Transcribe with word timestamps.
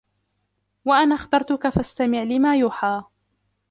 وَأَنَا 0.85 1.15
اخْتَرْتُكَ 1.15 1.69
فَاسْتَمِعْ 1.69 2.23
لِمَا 2.23 2.55
يُوحَى 2.57 3.03